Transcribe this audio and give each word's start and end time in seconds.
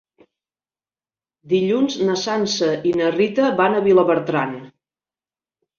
Dilluns 1.51 1.99
na 2.09 2.17
Sança 2.23 2.73
i 2.93 2.95
na 3.03 3.13
Rita 3.19 3.53
van 3.63 3.79
a 3.83 3.87
Vilabertran. 3.91 4.59